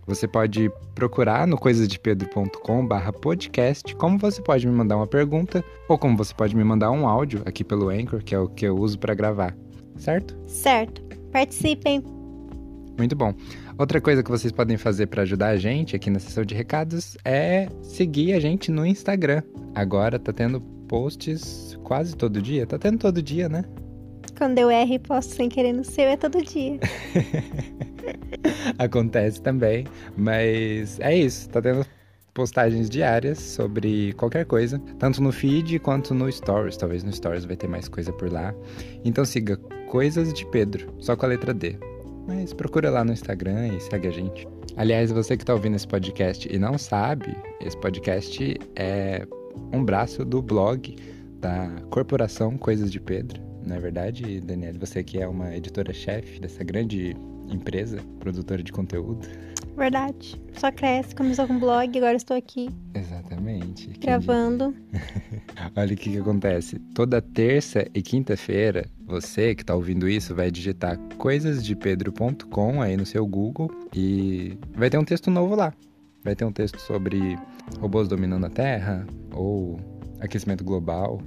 você 0.07 0.27
pode 0.27 0.71
procurar 0.93 1.47
no 1.47 1.57
coisasdepedro.com 1.57 2.85
barra 2.85 3.11
podcast 3.11 3.95
como 3.95 4.17
você 4.17 4.41
pode 4.41 4.67
me 4.67 4.73
mandar 4.73 4.97
uma 4.97 5.07
pergunta 5.07 5.63
ou 5.89 5.97
como 5.97 6.15
você 6.15 6.33
pode 6.33 6.55
me 6.55 6.63
mandar 6.63 6.91
um 6.91 7.07
áudio 7.07 7.41
aqui 7.45 7.63
pelo 7.63 7.89
Anchor, 7.89 8.23
que 8.23 8.35
é 8.35 8.39
o 8.39 8.47
que 8.47 8.65
eu 8.65 8.77
uso 8.77 8.99
para 8.99 9.13
gravar, 9.13 9.55
certo? 9.97 10.37
Certo. 10.45 11.04
Participem. 11.35 12.01
Muito 12.97 13.13
bom. 13.13 13.33
Outra 13.77 13.99
coisa 13.99 14.23
que 14.23 14.31
vocês 14.31 14.53
podem 14.53 14.77
fazer 14.77 15.07
para 15.07 15.23
ajudar 15.23 15.47
a 15.47 15.57
gente 15.57 15.93
aqui 15.93 16.09
na 16.09 16.17
sessão 16.17 16.45
de 16.45 16.55
recados 16.55 17.17
é 17.25 17.67
seguir 17.81 18.31
a 18.31 18.39
gente 18.39 18.71
no 18.71 18.85
Instagram. 18.85 19.43
Agora 19.75 20.17
tá 20.17 20.31
tendo 20.31 20.61
posts 20.87 21.77
quase 21.83 22.15
todo 22.15 22.41
dia. 22.41 22.65
Tá 22.65 22.79
tendo 22.79 22.99
todo 22.99 23.21
dia, 23.21 23.49
né? 23.49 23.65
Quando 24.37 24.59
eu 24.59 24.71
erro 24.71 24.93
e 24.93 24.97
posto 24.97 25.33
sem 25.33 25.49
querer 25.49 25.73
no 25.73 25.83
seu, 25.83 26.05
é 26.05 26.15
todo 26.15 26.41
dia. 26.41 26.79
Acontece 28.79 29.41
também. 29.41 29.85
Mas 30.15 31.01
é 31.01 31.17
isso. 31.17 31.49
Tá 31.49 31.61
tendo 31.61 31.85
postagens 32.33 32.89
diárias 32.89 33.39
sobre 33.39 34.13
qualquer 34.13 34.45
coisa, 34.45 34.79
tanto 34.99 35.21
no 35.21 35.33
feed 35.33 35.79
quanto 35.79 36.13
no 36.13 36.31
Stories. 36.31 36.77
Talvez 36.77 37.03
no 37.03 37.11
Stories 37.11 37.43
vai 37.43 37.57
ter 37.57 37.67
mais 37.67 37.89
coisa 37.89 38.13
por 38.13 38.31
lá. 38.31 38.55
Então 39.03 39.25
siga 39.25 39.59
Coisas 39.95 40.33
de 40.33 40.45
Pedro, 40.47 40.93
só 40.99 41.15
com 41.15 41.25
a 41.25 41.29
letra 41.29 41.53
D. 41.53 41.77
Mas 42.27 42.51
procura 42.51 42.89
lá 42.89 43.01
no 43.05 43.13
Instagram 43.13 43.69
e 43.69 43.79
segue 43.79 44.09
a 44.09 44.11
gente. 44.11 44.45
Aliás, 44.75 45.09
você 45.09 45.37
que 45.37 45.43
está 45.43 45.53
ouvindo 45.53 45.77
esse 45.77 45.87
podcast 45.87 46.53
e 46.53 46.59
não 46.59 46.77
sabe, 46.77 47.33
esse 47.61 47.77
podcast 47.77 48.59
é 48.75 49.25
um 49.71 49.85
braço 49.85 50.25
do 50.25 50.41
blog 50.41 50.97
da 51.39 51.69
Corporação 51.91 52.57
Coisas 52.57 52.91
de 52.91 52.99
Pedro. 52.99 53.41
Não 53.65 53.77
é 53.77 53.79
verdade, 53.79 54.41
Daniela? 54.41 54.77
Você 54.79 55.01
que 55.01 55.21
é 55.21 55.25
uma 55.25 55.55
editora-chefe 55.55 56.41
dessa 56.41 56.61
grande 56.61 57.15
empresa, 57.49 57.97
produtora 58.19 58.61
de 58.61 58.73
conteúdo. 58.73 59.25
Verdade. 59.77 60.35
Só 60.57 60.73
cresce, 60.73 61.15
começou 61.15 61.47
com 61.47 61.57
blog, 61.57 61.97
agora 61.97 62.17
estou 62.17 62.35
aqui. 62.35 62.69
Exatamente. 62.93 63.91
Gravando. 63.99 64.75
Olha 65.73 65.93
o 65.93 65.97
que, 65.97 66.11
que 66.11 66.17
acontece. 66.17 66.79
Toda 66.93 67.21
terça 67.21 67.87
e 67.93 68.01
quinta-feira, 68.01 68.85
você 69.05 69.53
que 69.53 69.61
está 69.61 69.75
ouvindo 69.75 70.09
isso 70.09 70.33
vai 70.33 70.49
digitar 70.49 70.97
coisasdepedro.com 71.17 72.81
aí 72.81 72.97
no 72.97 73.05
seu 73.05 73.25
Google 73.25 73.69
e 73.93 74.57
vai 74.73 74.89
ter 74.89 74.97
um 74.97 75.05
texto 75.05 75.29
novo 75.29 75.55
lá. 75.55 75.73
Vai 76.23 76.35
ter 76.35 76.43
um 76.43 76.51
texto 76.51 76.79
sobre 76.79 77.37
robôs 77.79 78.07
dominando 78.07 78.45
a 78.45 78.49
Terra 78.49 79.05
ou 79.31 79.79
aquecimento 80.19 80.63
global. 80.63 81.21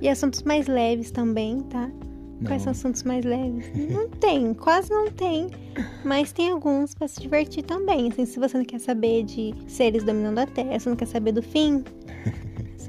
E 0.00 0.08
assuntos 0.08 0.42
mais 0.42 0.66
leves 0.66 1.10
também, 1.10 1.60
tá? 1.64 1.88
Quais 2.46 2.62
são 2.62 2.70
assuntos 2.70 3.02
mais 3.02 3.24
leves? 3.24 3.70
Não 3.90 4.08
tem, 4.08 4.54
quase 4.54 4.90
não 4.90 5.10
tem. 5.10 5.48
Mas 6.04 6.32
tem 6.32 6.50
alguns 6.50 6.94
para 6.94 7.06
se 7.06 7.20
divertir 7.20 7.62
também. 7.62 8.08
Assim, 8.08 8.24
se 8.24 8.38
você 8.38 8.56
não 8.56 8.64
quer 8.64 8.80
saber 8.80 9.24
de 9.24 9.54
seres 9.68 10.02
dominando 10.02 10.38
a 10.38 10.46
Terra, 10.46 10.78
se 10.78 10.88
não 10.88 10.96
quer 10.96 11.06
saber 11.06 11.32
do 11.32 11.42
fim, 11.42 11.84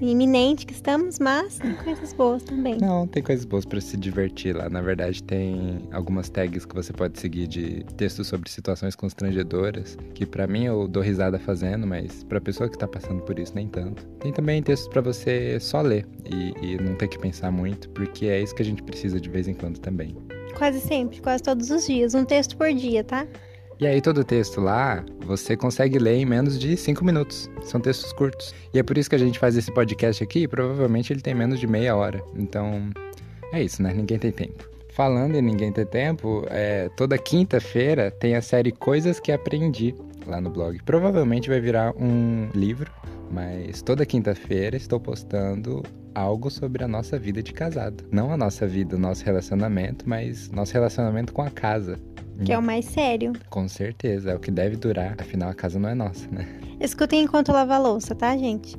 iminente 0.01 0.65
que 0.65 0.73
estamos, 0.73 1.19
mas 1.19 1.57
tem 1.57 1.73
coisas 1.75 2.13
boas 2.13 2.43
também. 2.43 2.77
Não, 2.79 3.07
tem 3.07 3.21
coisas 3.21 3.45
boas 3.45 3.65
para 3.65 3.79
se 3.79 3.97
divertir 3.97 4.55
lá. 4.55 4.69
Na 4.69 4.81
verdade, 4.81 5.21
tem 5.23 5.87
algumas 5.91 6.29
tags 6.29 6.65
que 6.65 6.75
você 6.75 6.91
pode 6.91 7.19
seguir 7.19 7.47
de 7.47 7.83
textos 7.97 8.27
sobre 8.27 8.49
situações 8.49 8.95
constrangedoras, 8.95 9.97
que 10.13 10.25
para 10.25 10.47
mim 10.47 10.65
eu 10.65 10.87
dou 10.87 11.03
risada 11.03 11.37
fazendo, 11.39 11.85
mas 11.85 12.23
para 12.23 12.41
pessoa 12.41 12.69
que 12.69 12.77
tá 12.77 12.87
passando 12.87 13.21
por 13.21 13.37
isso 13.37 13.53
nem 13.55 13.67
tanto. 13.67 14.05
Tem 14.19 14.31
também 14.31 14.61
textos 14.61 14.87
para 14.89 15.01
você 15.01 15.59
só 15.59 15.81
ler 15.81 16.07
e, 16.25 16.53
e 16.65 16.77
não 16.77 16.95
ter 16.95 17.07
que 17.07 17.19
pensar 17.19 17.51
muito, 17.51 17.89
porque 17.89 18.25
é 18.25 18.41
isso 18.41 18.55
que 18.55 18.61
a 18.61 18.65
gente 18.65 18.83
precisa 18.83 19.19
de 19.19 19.29
vez 19.29 19.47
em 19.47 19.53
quando 19.53 19.79
também. 19.79 20.15
Quase 20.57 20.79
sempre, 20.79 21.21
quase 21.21 21.43
todos 21.43 21.69
os 21.69 21.85
dias, 21.85 22.13
um 22.13 22.25
texto 22.25 22.57
por 22.57 22.73
dia, 22.73 23.03
tá? 23.03 23.25
E 23.81 23.87
aí 23.87 23.99
todo 23.99 24.19
o 24.19 24.23
texto 24.23 24.61
lá, 24.61 25.03
você 25.25 25.57
consegue 25.57 25.97
ler 25.97 26.13
em 26.17 26.23
menos 26.23 26.59
de 26.59 26.77
5 26.77 27.03
minutos. 27.03 27.49
São 27.63 27.81
textos 27.81 28.13
curtos. 28.13 28.53
E 28.71 28.77
é 28.77 28.83
por 28.83 28.95
isso 28.95 29.09
que 29.09 29.15
a 29.15 29.17
gente 29.19 29.39
faz 29.39 29.57
esse 29.57 29.73
podcast 29.73 30.23
aqui, 30.23 30.47
provavelmente 30.47 31.11
ele 31.11 31.19
tem 31.19 31.33
menos 31.33 31.59
de 31.59 31.65
meia 31.65 31.95
hora. 31.95 32.23
Então, 32.35 32.91
é 33.51 33.63
isso, 33.63 33.81
né? 33.81 33.91
Ninguém 33.91 34.19
tem 34.19 34.31
tempo. 34.31 34.69
Falando 34.93 35.35
em 35.35 35.41
ninguém 35.41 35.71
ter 35.71 35.87
tempo, 35.87 36.45
é, 36.51 36.89
toda 36.95 37.17
quinta-feira 37.17 38.11
tem 38.11 38.35
a 38.35 38.41
série 38.43 38.71
Coisas 38.71 39.19
que 39.19 39.31
Aprendi 39.31 39.95
lá 40.27 40.39
no 40.39 40.51
blog. 40.51 40.77
Provavelmente 40.83 41.49
vai 41.49 41.59
virar 41.59 41.91
um 41.97 42.49
livro, 42.53 42.91
mas 43.31 43.81
toda 43.81 44.05
quinta-feira 44.05 44.77
estou 44.77 44.99
postando 44.99 45.81
algo 46.13 46.51
sobre 46.51 46.83
a 46.83 46.87
nossa 46.87 47.17
vida 47.17 47.41
de 47.41 47.51
casado. 47.51 48.03
Não 48.11 48.31
a 48.31 48.37
nossa 48.37 48.67
vida, 48.67 48.95
o 48.95 48.99
nosso 48.99 49.25
relacionamento, 49.25 50.07
mas 50.07 50.51
nosso 50.51 50.71
relacionamento 50.71 51.33
com 51.33 51.41
a 51.41 51.49
casa. 51.49 51.97
Que 52.45 52.53
é 52.53 52.57
o 52.57 52.61
mais 52.61 52.85
sério. 52.85 53.33
Com 53.49 53.67
certeza, 53.67 54.31
é 54.31 54.35
o 54.35 54.39
que 54.39 54.51
deve 54.51 54.75
durar, 54.75 55.15
afinal 55.19 55.49
a 55.49 55.53
casa 55.53 55.79
não 55.79 55.89
é 55.89 55.95
nossa, 55.95 56.27
né? 56.31 56.47
Escutem 56.79 57.23
enquanto 57.23 57.51
lava 57.51 57.75
a 57.75 57.79
louça, 57.79 58.15
tá, 58.15 58.35
gente? 58.35 58.75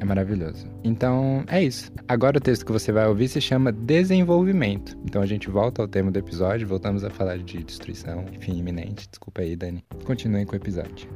É 0.00 0.04
maravilhoso. 0.04 0.66
Então, 0.82 1.44
é 1.46 1.62
isso. 1.62 1.90
Agora 2.08 2.38
o 2.38 2.40
texto 2.40 2.66
que 2.66 2.72
você 2.72 2.90
vai 2.90 3.06
ouvir 3.06 3.28
se 3.28 3.40
chama 3.40 3.72
Desenvolvimento. 3.72 4.96
Então 5.04 5.22
a 5.22 5.26
gente 5.26 5.48
volta 5.48 5.82
ao 5.82 5.88
tema 5.88 6.10
do 6.10 6.18
episódio, 6.18 6.66
voltamos 6.66 7.04
a 7.04 7.10
falar 7.10 7.38
de 7.38 7.62
destruição, 7.62 8.24
enfim, 8.34 8.58
iminente. 8.58 9.08
Desculpa 9.08 9.42
aí, 9.42 9.56
Dani. 9.56 9.84
Continuem 10.04 10.44
com 10.44 10.52
o 10.52 10.56
episódio. 10.56 11.08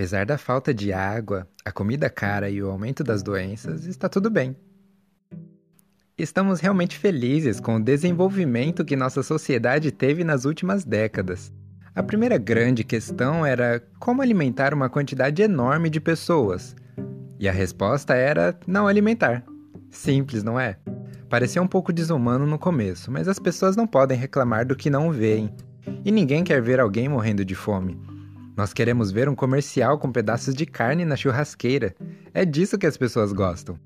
Apesar 0.00 0.24
da 0.24 0.38
falta 0.38 0.72
de 0.72 0.94
água, 0.94 1.46
a 1.62 1.70
comida 1.70 2.08
cara 2.08 2.48
e 2.48 2.62
o 2.62 2.70
aumento 2.70 3.04
das 3.04 3.22
doenças, 3.22 3.84
está 3.84 4.08
tudo 4.08 4.30
bem. 4.30 4.56
Estamos 6.16 6.58
realmente 6.58 6.96
felizes 6.96 7.60
com 7.60 7.76
o 7.76 7.84
desenvolvimento 7.84 8.82
que 8.82 8.96
nossa 8.96 9.22
sociedade 9.22 9.92
teve 9.92 10.24
nas 10.24 10.46
últimas 10.46 10.86
décadas. 10.86 11.52
A 11.94 12.02
primeira 12.02 12.38
grande 12.38 12.82
questão 12.82 13.44
era 13.44 13.78
como 13.98 14.22
alimentar 14.22 14.72
uma 14.72 14.88
quantidade 14.88 15.42
enorme 15.42 15.90
de 15.90 16.00
pessoas. 16.00 16.74
E 17.38 17.46
a 17.46 17.52
resposta 17.52 18.14
era 18.14 18.58
não 18.66 18.88
alimentar. 18.88 19.44
Simples, 19.90 20.42
não 20.42 20.58
é? 20.58 20.78
Parecia 21.28 21.60
um 21.60 21.68
pouco 21.68 21.92
desumano 21.92 22.46
no 22.46 22.58
começo, 22.58 23.12
mas 23.12 23.28
as 23.28 23.38
pessoas 23.38 23.76
não 23.76 23.86
podem 23.86 24.16
reclamar 24.16 24.64
do 24.64 24.74
que 24.74 24.88
não 24.88 25.12
veem. 25.12 25.54
E 26.02 26.10
ninguém 26.10 26.42
quer 26.42 26.62
ver 26.62 26.80
alguém 26.80 27.06
morrendo 27.06 27.44
de 27.44 27.54
fome. 27.54 28.00
Nós 28.60 28.74
queremos 28.74 29.10
ver 29.10 29.26
um 29.26 29.34
comercial 29.34 29.98
com 29.98 30.12
pedaços 30.12 30.54
de 30.54 30.66
carne 30.66 31.06
na 31.06 31.16
churrasqueira. 31.16 31.94
É 32.34 32.44
disso 32.44 32.76
que 32.76 32.86
as 32.86 32.94
pessoas 32.94 33.32
gostam. 33.32 33.78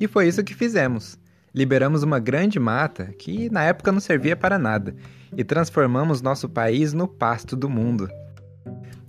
E 0.00 0.08
foi 0.08 0.26
isso 0.26 0.42
que 0.42 0.54
fizemos. 0.54 1.18
Liberamos 1.54 2.02
uma 2.02 2.18
grande 2.18 2.58
mata, 2.58 3.12
que 3.18 3.50
na 3.50 3.64
época 3.64 3.92
não 3.92 4.00
servia 4.00 4.34
para 4.34 4.58
nada, 4.58 4.96
e 5.36 5.44
transformamos 5.44 6.22
nosso 6.22 6.48
país 6.48 6.94
no 6.94 7.06
pasto 7.06 7.54
do 7.54 7.68
mundo. 7.68 8.08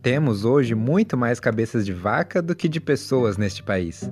Temos 0.02 0.44
hoje 0.44 0.76
muito 0.76 1.16
mais 1.16 1.40
cabeças 1.40 1.86
de 1.86 1.94
vaca 1.94 2.42
do 2.42 2.54
que 2.54 2.68
de 2.68 2.82
pessoas 2.82 3.38
neste 3.38 3.64
país. 3.64 4.12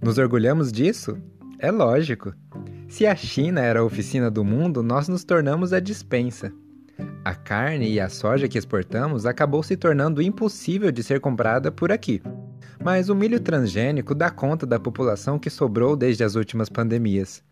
Nos 0.00 0.16
orgulhamos 0.16 0.70
disso? 0.70 1.18
É 1.58 1.72
lógico. 1.72 2.32
Se 2.86 3.04
a 3.04 3.16
China 3.16 3.62
era 3.62 3.80
a 3.80 3.84
oficina 3.84 4.30
do 4.30 4.44
mundo, 4.44 4.80
nós 4.80 5.08
nos 5.08 5.24
tornamos 5.24 5.72
a 5.72 5.80
dispensa. 5.80 6.52
A 7.28 7.34
carne 7.34 7.90
e 7.90 8.00
a 8.00 8.08
soja 8.08 8.48
que 8.48 8.56
exportamos 8.56 9.26
acabou 9.26 9.62
se 9.62 9.76
tornando 9.76 10.22
impossível 10.22 10.90
de 10.90 11.02
ser 11.02 11.20
comprada 11.20 11.70
por 11.70 11.92
aqui. 11.92 12.22
Mas 12.82 13.10
o 13.10 13.14
milho 13.14 13.38
transgênico 13.38 14.14
dá 14.14 14.30
conta 14.30 14.64
da 14.64 14.80
população 14.80 15.38
que 15.38 15.50
sobrou 15.50 15.94
desde 15.94 16.24
as 16.24 16.36
últimas 16.36 16.70
pandemias. 16.70 17.44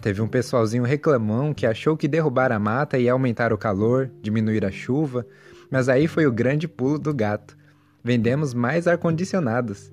Teve 0.00 0.22
um 0.22 0.28
pessoalzinho 0.28 0.84
reclamão 0.84 1.52
que 1.52 1.66
achou 1.66 1.96
que 1.96 2.06
derrubar 2.06 2.52
a 2.52 2.58
mata 2.60 2.96
ia 2.96 3.10
aumentar 3.10 3.52
o 3.52 3.58
calor, 3.58 4.08
diminuir 4.22 4.64
a 4.64 4.70
chuva, 4.70 5.26
mas 5.68 5.88
aí 5.88 6.06
foi 6.06 6.24
o 6.24 6.32
grande 6.32 6.68
pulo 6.68 6.96
do 6.96 7.12
gato. 7.12 7.56
Vendemos 8.04 8.54
mais 8.54 8.86
ar-condicionados. 8.86 9.92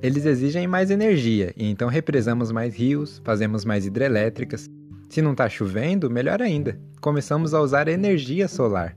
Eles 0.00 0.24
exigem 0.24 0.66
mais 0.66 0.90
energia 0.90 1.52
e 1.54 1.68
então 1.68 1.86
represamos 1.86 2.50
mais 2.50 2.74
rios, 2.74 3.20
fazemos 3.22 3.62
mais 3.62 3.84
hidrelétricas. 3.84 4.70
Se 5.10 5.20
não 5.20 5.32
está 5.32 5.48
chovendo, 5.48 6.08
melhor 6.08 6.40
ainda, 6.40 6.78
começamos 7.00 7.52
a 7.52 7.60
usar 7.60 7.88
energia 7.88 8.46
solar. 8.46 8.96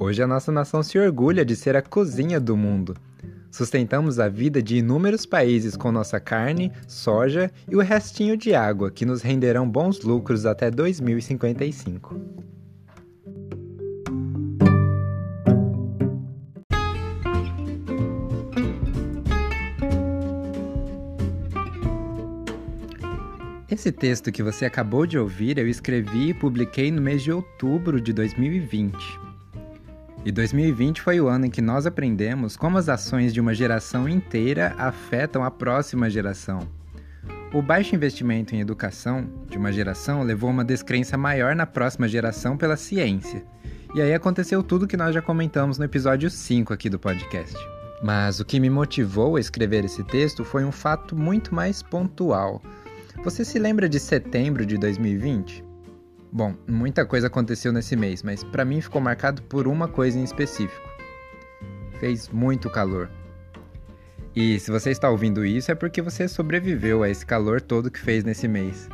Hoje 0.00 0.22
a 0.22 0.26
nossa 0.26 0.50
nação 0.50 0.82
se 0.82 0.98
orgulha 0.98 1.44
de 1.44 1.54
ser 1.54 1.76
a 1.76 1.82
cozinha 1.82 2.40
do 2.40 2.56
mundo. 2.56 2.96
Sustentamos 3.50 4.18
a 4.18 4.30
vida 4.30 4.62
de 4.62 4.78
inúmeros 4.78 5.26
países 5.26 5.76
com 5.76 5.92
nossa 5.92 6.18
carne, 6.18 6.72
soja 6.88 7.50
e 7.70 7.76
o 7.76 7.80
restinho 7.80 8.34
de 8.34 8.54
água 8.54 8.90
que 8.90 9.04
nos 9.04 9.20
renderão 9.20 9.68
bons 9.68 10.00
lucros 10.00 10.46
até 10.46 10.70
2055. 10.70 12.18
Esse 23.76 23.92
texto 23.92 24.32
que 24.32 24.42
você 24.42 24.64
acabou 24.64 25.04
de 25.04 25.18
ouvir 25.18 25.58
eu 25.58 25.68
escrevi 25.68 26.30
e 26.30 26.34
publiquei 26.34 26.90
no 26.90 27.02
mês 27.02 27.22
de 27.22 27.30
outubro 27.30 28.00
de 28.00 28.10
2020. 28.10 28.96
E 30.24 30.32
2020 30.32 31.02
foi 31.02 31.20
o 31.20 31.28
ano 31.28 31.44
em 31.44 31.50
que 31.50 31.60
nós 31.60 31.84
aprendemos 31.84 32.56
como 32.56 32.78
as 32.78 32.88
ações 32.88 33.34
de 33.34 33.40
uma 33.40 33.52
geração 33.52 34.08
inteira 34.08 34.74
afetam 34.78 35.44
a 35.44 35.50
próxima 35.50 36.08
geração. 36.08 36.66
O 37.52 37.60
baixo 37.60 37.94
investimento 37.94 38.54
em 38.54 38.60
educação 38.60 39.28
de 39.46 39.58
uma 39.58 39.70
geração 39.70 40.22
levou 40.22 40.48
a 40.48 40.54
uma 40.54 40.64
descrença 40.64 41.18
maior 41.18 41.54
na 41.54 41.66
próxima 41.66 42.08
geração 42.08 42.56
pela 42.56 42.78
ciência. 42.78 43.44
E 43.94 44.00
aí 44.00 44.14
aconteceu 44.14 44.62
tudo 44.62 44.86
que 44.86 44.96
nós 44.96 45.14
já 45.14 45.20
comentamos 45.20 45.76
no 45.76 45.84
episódio 45.84 46.30
5 46.30 46.72
aqui 46.72 46.88
do 46.88 46.98
podcast. 46.98 47.54
Mas 48.02 48.40
o 48.40 48.44
que 48.46 48.58
me 48.58 48.70
motivou 48.70 49.36
a 49.36 49.40
escrever 49.40 49.84
esse 49.84 50.02
texto 50.02 50.46
foi 50.46 50.64
um 50.64 50.72
fato 50.72 51.14
muito 51.14 51.54
mais 51.54 51.82
pontual. 51.82 52.62
Você 53.24 53.44
se 53.44 53.58
lembra 53.58 53.88
de 53.88 53.98
setembro 53.98 54.64
de 54.64 54.78
2020? 54.78 55.64
Bom, 56.30 56.54
muita 56.68 57.04
coisa 57.04 57.26
aconteceu 57.26 57.72
nesse 57.72 57.96
mês, 57.96 58.22
mas 58.22 58.44
para 58.44 58.64
mim 58.64 58.80
ficou 58.80 59.00
marcado 59.00 59.42
por 59.42 59.66
uma 59.66 59.88
coisa 59.88 60.18
em 60.18 60.22
específico. 60.22 60.88
Fez 61.98 62.28
muito 62.28 62.70
calor. 62.70 63.10
E 64.34 64.60
se 64.60 64.70
você 64.70 64.90
está 64.90 65.08
ouvindo 65.08 65.44
isso 65.44 65.72
é 65.72 65.74
porque 65.74 66.02
você 66.02 66.28
sobreviveu 66.28 67.02
a 67.02 67.08
esse 67.08 67.24
calor 67.24 67.60
todo 67.60 67.90
que 67.90 67.98
fez 67.98 68.22
nesse 68.22 68.46
mês. 68.46 68.88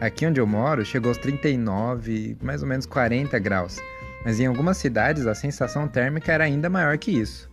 Aqui 0.00 0.26
onde 0.26 0.40
eu 0.40 0.46
moro 0.46 0.84
chegou 0.84 1.10
aos 1.10 1.18
39, 1.18 2.36
mais 2.42 2.62
ou 2.62 2.68
menos 2.68 2.86
40 2.86 3.38
graus, 3.38 3.78
mas 4.24 4.40
em 4.40 4.46
algumas 4.46 4.78
cidades 4.78 5.26
a 5.26 5.34
sensação 5.34 5.86
térmica 5.86 6.32
era 6.32 6.44
ainda 6.44 6.70
maior 6.70 6.96
que 6.98 7.10
isso. 7.10 7.50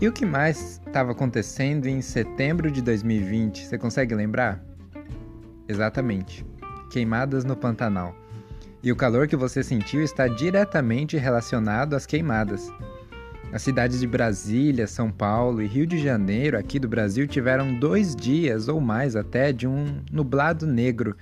E 0.00 0.08
o 0.08 0.12
que 0.12 0.26
mais 0.26 0.80
estava 0.84 1.12
acontecendo 1.12 1.86
em 1.86 2.02
setembro 2.02 2.68
de 2.70 2.82
2020? 2.82 3.64
Você 3.64 3.78
consegue 3.78 4.14
lembrar? 4.14 4.71
Exatamente 5.72 6.44
queimadas 6.92 7.42
no 7.42 7.56
Pantanal. 7.56 8.14
E 8.82 8.92
o 8.92 8.96
calor 8.96 9.26
que 9.26 9.34
você 9.34 9.62
sentiu 9.62 10.02
está 10.02 10.28
diretamente 10.28 11.16
relacionado 11.16 11.94
às 11.94 12.04
queimadas. 12.04 12.70
As 13.50 13.62
cidades 13.62 14.00
de 14.00 14.06
Brasília, 14.06 14.86
São 14.86 15.10
Paulo 15.10 15.62
e 15.62 15.66
Rio 15.66 15.86
de 15.86 15.98
Janeiro, 15.98 16.58
aqui 16.58 16.78
do 16.78 16.88
Brasil, 16.88 17.26
tiveram 17.26 17.78
dois 17.78 18.14
dias 18.14 18.68
ou 18.68 18.80
mais 18.80 19.16
até 19.16 19.52
de 19.52 19.66
um 19.66 20.02
nublado 20.10 20.66
negro. 20.66 21.16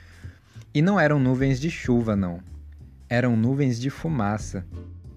E 0.74 0.82
não 0.82 0.98
eram 0.98 1.20
nuvens 1.20 1.60
de 1.60 1.70
chuva, 1.70 2.16
não. 2.16 2.40
Eram 3.08 3.36
nuvens 3.36 3.80
de 3.80 3.90
fumaça. 3.90 4.64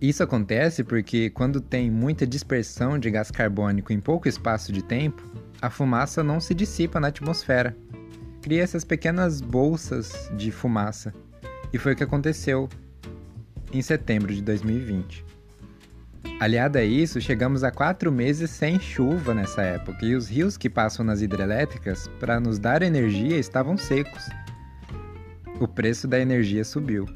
Isso 0.02 0.22
acontece 0.22 0.84
porque, 0.84 1.30
quando 1.30 1.62
tem 1.62 1.90
muita 1.90 2.28
dispersão 2.28 3.00
de 3.00 3.10
gás 3.10 3.32
carbônico 3.32 3.94
em 3.94 4.00
pouco 4.00 4.28
espaço 4.28 4.72
de 4.72 4.84
tempo, 4.84 5.24
a 5.62 5.70
fumaça 5.70 6.24
não 6.24 6.40
se 6.40 6.54
dissipa 6.54 7.00
na 7.00 7.08
atmosfera 7.08 7.76
cria 8.44 8.62
essas 8.62 8.84
pequenas 8.84 9.40
bolsas 9.40 10.30
de 10.36 10.52
fumaça. 10.52 11.14
E 11.72 11.78
foi 11.78 11.94
o 11.94 11.96
que 11.96 12.04
aconteceu 12.04 12.68
em 13.72 13.82
setembro 13.82 14.34
de 14.34 14.42
2020. 14.42 15.26
Aliado 16.42 16.78
a 16.78 16.84
isso, 16.84 17.22
chegamos 17.22 17.64
a 17.64 17.72
quatro 17.72 18.12
meses 18.12 18.50
sem 18.52 18.78
chuva 18.82 19.34
nessa 19.34 19.62
época 19.62 20.06
e 20.06 20.14
os 20.14 20.28
rios 20.28 20.58
que 20.58 20.70
passam 20.70 21.06
nas 21.06 21.22
hidrelétricas 21.22 22.10
para 22.20 22.38
nos 22.38 22.60
dar 22.60 22.82
energia 22.82 23.38
estavam 23.38 23.78
secos. 23.78 24.28
O 25.58 25.68
preço 25.68 26.06
da 26.06 26.20
energia 26.20 26.66
subiu. 26.66 27.08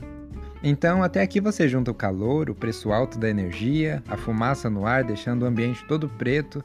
Então, 0.63 1.03
até 1.03 1.21
aqui 1.21 1.41
você 1.41 1.67
junta 1.67 1.91
o 1.91 1.93
calor, 1.93 2.49
o 2.49 2.55
preço 2.55 2.93
alto 2.93 3.19
da 3.19 3.29
energia, 3.29 4.01
a 4.07 4.15
fumaça 4.15 4.69
no 4.69 4.85
ar 4.85 5.03
deixando 5.03 5.43
o 5.43 5.45
ambiente 5.45 5.85
todo 5.87 6.07
preto. 6.07 6.63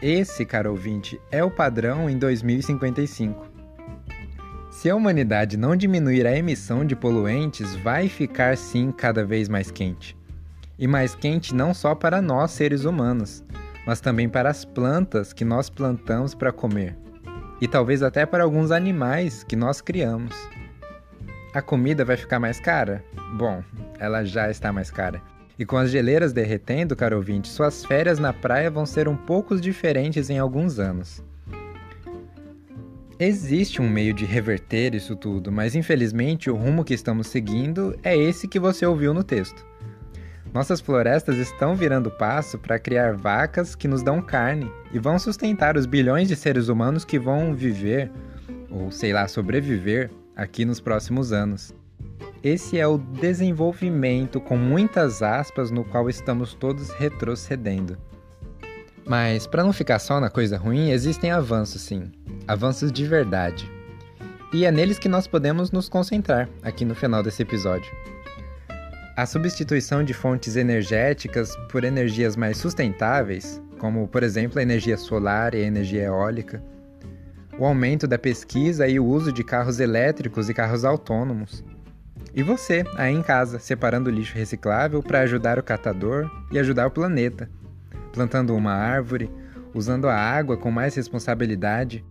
Esse, 0.00 0.46
caro 0.46 0.70
ouvinte, 0.70 1.20
é 1.30 1.44
o 1.44 1.50
padrão 1.50 2.08
em 2.08 2.16
2055. 2.16 3.51
Se 4.82 4.90
a 4.90 4.96
humanidade 4.96 5.56
não 5.56 5.76
diminuir 5.76 6.26
a 6.26 6.36
emissão 6.36 6.84
de 6.84 6.96
poluentes, 6.96 7.76
vai 7.76 8.08
ficar 8.08 8.56
sim 8.56 8.90
cada 8.90 9.24
vez 9.24 9.48
mais 9.48 9.70
quente. 9.70 10.16
E 10.76 10.88
mais 10.88 11.14
quente 11.14 11.54
não 11.54 11.72
só 11.72 11.94
para 11.94 12.20
nós 12.20 12.50
seres 12.50 12.84
humanos, 12.84 13.44
mas 13.86 14.00
também 14.00 14.28
para 14.28 14.50
as 14.50 14.64
plantas 14.64 15.32
que 15.32 15.44
nós 15.44 15.70
plantamos 15.70 16.34
para 16.34 16.50
comer. 16.50 16.98
E 17.60 17.68
talvez 17.68 18.02
até 18.02 18.26
para 18.26 18.42
alguns 18.42 18.72
animais 18.72 19.44
que 19.44 19.54
nós 19.54 19.80
criamos. 19.80 20.34
A 21.54 21.62
comida 21.62 22.04
vai 22.04 22.16
ficar 22.16 22.40
mais 22.40 22.58
cara? 22.58 23.04
Bom, 23.34 23.62
ela 24.00 24.24
já 24.24 24.50
está 24.50 24.72
mais 24.72 24.90
cara. 24.90 25.22
E 25.56 25.64
com 25.64 25.76
as 25.76 25.92
geleiras 25.92 26.32
derretendo, 26.32 26.96
caro 26.96 27.18
ouvinte, 27.18 27.46
suas 27.46 27.84
férias 27.84 28.18
na 28.18 28.32
praia 28.32 28.68
vão 28.68 28.84
ser 28.84 29.06
um 29.06 29.16
pouco 29.16 29.60
diferentes 29.60 30.28
em 30.28 30.40
alguns 30.40 30.80
anos. 30.80 31.22
Existe 33.18 33.80
um 33.80 33.88
meio 33.88 34.14
de 34.14 34.24
reverter 34.24 34.94
isso 34.94 35.14
tudo, 35.14 35.52
mas 35.52 35.74
infelizmente 35.74 36.50
o 36.50 36.56
rumo 36.56 36.84
que 36.84 36.94
estamos 36.94 37.26
seguindo 37.26 37.96
é 38.02 38.16
esse 38.16 38.48
que 38.48 38.58
você 38.58 38.86
ouviu 38.86 39.12
no 39.12 39.22
texto. 39.22 39.64
Nossas 40.52 40.80
florestas 40.80 41.36
estão 41.38 41.74
virando 41.74 42.10
passo 42.10 42.58
para 42.58 42.78
criar 42.78 43.14
vacas 43.14 43.74
que 43.74 43.88
nos 43.88 44.02
dão 44.02 44.20
carne 44.20 44.70
e 44.92 44.98
vão 44.98 45.18
sustentar 45.18 45.76
os 45.76 45.86
bilhões 45.86 46.28
de 46.28 46.36
seres 46.36 46.68
humanos 46.68 47.04
que 47.04 47.18
vão 47.18 47.54
viver, 47.54 48.10
ou 48.70 48.90
sei 48.90 49.12
lá, 49.12 49.26
sobreviver, 49.28 50.10
aqui 50.36 50.64
nos 50.64 50.80
próximos 50.80 51.32
anos. 51.32 51.74
Esse 52.42 52.78
é 52.78 52.86
o 52.86 52.98
desenvolvimento 52.98 54.40
com 54.40 54.56
muitas 54.56 55.22
aspas 55.22 55.70
no 55.70 55.84
qual 55.84 56.10
estamos 56.10 56.54
todos 56.54 56.90
retrocedendo. 56.90 57.96
Mas 59.04 59.46
para 59.46 59.64
não 59.64 59.72
ficar 59.72 59.98
só 59.98 60.20
na 60.20 60.30
coisa 60.30 60.56
ruim, 60.56 60.90
existem 60.90 61.30
avanços 61.30 61.82
sim, 61.82 62.10
avanços 62.46 62.92
de 62.92 63.04
verdade. 63.06 63.70
E 64.52 64.64
é 64.64 64.70
neles 64.70 64.98
que 64.98 65.08
nós 65.08 65.26
podemos 65.26 65.70
nos 65.70 65.88
concentrar 65.88 66.48
aqui 66.62 66.84
no 66.84 66.94
final 66.94 67.22
desse 67.22 67.42
episódio. 67.42 67.90
A 69.16 69.26
substituição 69.26 70.04
de 70.04 70.14
fontes 70.14 70.56
energéticas 70.56 71.56
por 71.70 71.84
energias 71.84 72.36
mais 72.36 72.56
sustentáveis, 72.58 73.60
como 73.78 74.06
por 74.06 74.22
exemplo 74.22 74.58
a 74.58 74.62
energia 74.62 74.96
solar 74.96 75.54
e 75.54 75.58
a 75.62 75.66
energia 75.66 76.04
eólica, 76.04 76.62
o 77.58 77.66
aumento 77.66 78.06
da 78.06 78.18
pesquisa 78.18 78.86
e 78.86 78.98
o 78.98 79.04
uso 79.04 79.32
de 79.32 79.42
carros 79.42 79.80
elétricos 79.80 80.48
e 80.48 80.54
carros 80.54 80.84
autônomos. 80.84 81.64
E 82.34 82.42
você, 82.42 82.84
aí 82.96 83.12
em 83.12 83.22
casa, 83.22 83.58
separando 83.58 84.08
o 84.08 84.12
lixo 84.12 84.34
reciclável 84.34 85.02
para 85.02 85.20
ajudar 85.20 85.58
o 85.58 85.62
catador 85.62 86.30
e 86.50 86.58
ajudar 86.58 86.86
o 86.86 86.90
planeta 86.90 87.50
plantando 88.12 88.54
uma 88.54 88.72
árvore, 88.72 89.30
usando 89.74 90.08
a 90.08 90.14
água 90.14 90.56
com 90.56 90.70
mais 90.70 90.94
responsabilidade. 90.94 92.04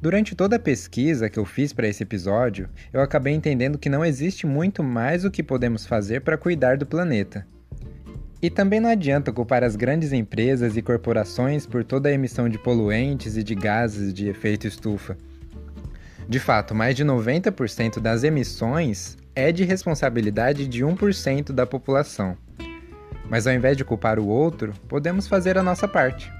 Durante 0.00 0.34
toda 0.34 0.56
a 0.56 0.60
pesquisa 0.60 1.28
que 1.28 1.38
eu 1.38 1.44
fiz 1.44 1.72
para 1.72 1.88
esse 1.88 2.02
episódio, 2.02 2.68
eu 2.92 3.02
acabei 3.02 3.34
entendendo 3.34 3.78
que 3.78 3.90
não 3.90 4.04
existe 4.04 4.46
muito 4.46 4.82
mais 4.82 5.24
o 5.24 5.30
que 5.30 5.42
podemos 5.42 5.84
fazer 5.84 6.20
para 6.20 6.38
cuidar 6.38 6.78
do 6.78 6.86
planeta. 6.86 7.46
E 8.42 8.48
também 8.48 8.80
não 8.80 8.88
adianta 8.88 9.32
culpar 9.32 9.62
as 9.62 9.76
grandes 9.76 10.12
empresas 10.12 10.76
e 10.76 10.80
corporações 10.80 11.66
por 11.66 11.84
toda 11.84 12.08
a 12.08 12.12
emissão 12.12 12.48
de 12.48 12.56
poluentes 12.56 13.36
e 13.36 13.42
de 13.42 13.54
gases 13.54 14.14
de 14.14 14.28
efeito 14.28 14.66
estufa. 14.66 15.18
De 16.26 16.38
fato, 16.38 16.74
mais 16.74 16.94
de 16.96 17.04
90% 17.04 18.00
das 18.00 18.24
emissões 18.24 19.18
é 19.34 19.52
de 19.52 19.64
responsabilidade 19.64 20.66
de 20.66 20.82
1% 20.84 21.52
da 21.52 21.66
população. 21.66 22.36
Mas 23.30 23.46
ao 23.46 23.54
invés 23.54 23.76
de 23.76 23.84
culpar 23.84 24.18
o 24.18 24.26
outro, 24.26 24.74
podemos 24.88 25.28
fazer 25.28 25.56
a 25.56 25.62
nossa 25.62 25.86
parte. 25.86 26.30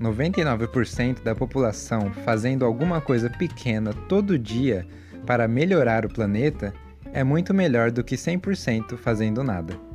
99% 0.00 1.22
da 1.24 1.34
população 1.34 2.12
fazendo 2.24 2.64
alguma 2.64 3.00
coisa 3.00 3.28
pequena 3.28 3.92
todo 4.08 4.38
dia 4.38 4.86
para 5.26 5.48
melhorar 5.48 6.06
o 6.06 6.08
planeta 6.08 6.72
é 7.12 7.24
muito 7.24 7.52
melhor 7.52 7.90
do 7.90 8.04
que 8.04 8.14
100% 8.14 8.96
fazendo 8.96 9.42
nada. 9.42 9.87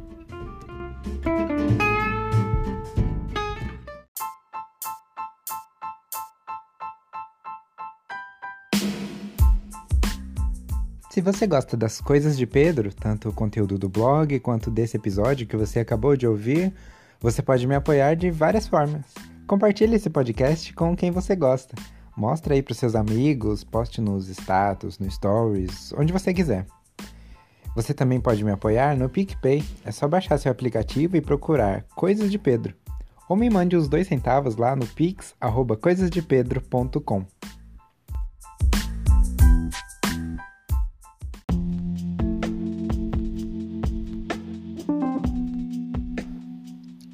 Se 11.14 11.22
você 11.22 11.46
gosta 11.46 11.78
das 11.78 12.02
coisas 12.02 12.36
de 12.36 12.48
Pedro, 12.48 12.92
tanto 12.92 13.30
o 13.30 13.34
conteúdo 13.34 13.78
do 13.78 13.88
blog 13.88 14.40
quanto 14.40 14.72
desse 14.72 14.98
episódio 14.98 15.46
que 15.46 15.56
você 15.56 15.80
acabou 15.80 16.18
de 16.18 16.26
ouvir, 16.26 16.74
você 17.22 17.40
pode 17.40 17.68
me 17.68 17.76
apoiar 17.76 18.16
de 18.16 18.32
várias 18.32 18.68
formas. 18.68 19.06
Compartilhe 19.46 19.96
esse 19.96 20.10
podcast 20.10 20.74
com 20.74 20.96
quem 20.96 21.12
você 21.12 21.36
gosta. 21.36 21.76
Mostra 22.18 22.56
aí 22.56 22.64
para 22.64 22.74
seus 22.74 22.96
amigos, 22.96 23.64
poste 23.64 24.02
nos 24.02 24.28
status, 24.28 24.98
no 24.98 25.08
stories, 25.12 25.94
onde 25.96 26.12
você 26.12 26.34
quiser. 26.34 26.66
Você 27.76 27.94
também 27.94 28.20
pode 28.20 28.44
me 28.44 28.50
apoiar 28.50 28.98
no 28.98 29.08
PicPay. 29.08 29.64
É 29.86 29.92
só 29.92 30.08
baixar 30.08 30.40
seu 30.40 30.52
aplicativo 30.52 31.16
e 31.16 31.22
procurar 31.22 31.84
Coisas 31.96 32.32
de 32.32 32.40
Pedro. 32.40 32.74
ou 33.30 33.36
me 33.36 33.52
mande 33.52 33.76
os 33.76 33.88
dois 33.88 34.08
centavos 34.08 34.56
lá 34.56 34.76
no 34.76 34.88
pix@coisasdepedro.com. 34.88 37.28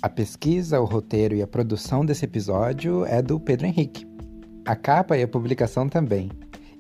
A 0.02 0.08
pesquisa, 0.08 0.80
o 0.80 0.86
roteiro 0.86 1.36
e 1.36 1.42
a 1.42 1.48
produção 1.48 2.06
desse 2.06 2.24
episódio 2.24 3.06
é 3.06 3.22
do 3.22 3.38
Pedro 3.38 3.68
Henrique. 3.68 4.08
A 4.66 4.74
capa 4.74 5.18
e 5.18 5.24
a 5.24 5.28
publicação 5.28 5.90
também. 5.90 6.32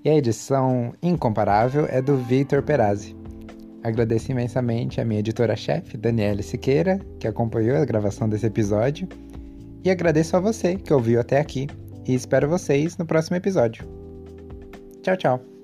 E 0.05 0.09
a 0.09 0.15
edição 0.15 0.93
incomparável 1.03 1.85
é 1.89 2.01
do 2.01 2.15
Victor 2.15 2.63
Perazzi. 2.63 3.13
Agradeço 3.83 4.31
imensamente 4.31 5.01
a 5.01 5.05
minha 5.05 5.19
editora-chefe, 5.19 5.97
Daniela 5.97 6.41
Siqueira, 6.41 6.99
que 7.19 7.27
acompanhou 7.27 7.77
a 7.77 7.85
gravação 7.85 8.29
desse 8.29 8.45
episódio. 8.45 9.07
E 9.83 9.89
agradeço 9.89 10.37
a 10.37 10.39
você 10.39 10.75
que 10.75 10.93
ouviu 10.93 11.19
até 11.19 11.39
aqui. 11.39 11.67
E 12.07 12.13
espero 12.13 12.47
vocês 12.47 12.97
no 12.97 13.05
próximo 13.05 13.35
episódio. 13.35 13.85
Tchau, 15.01 15.17
tchau. 15.17 15.58